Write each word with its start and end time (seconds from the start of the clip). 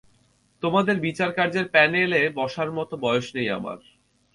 তোমাদের 0.63 0.95
বিচারকার্যের 0.99 1.65
প্যানেলে 1.67 2.21
বসার 2.35 2.69
মতো 2.71 2.93
বয়স 2.97 3.27
আমার 3.49 3.77
নেই! 3.79 3.89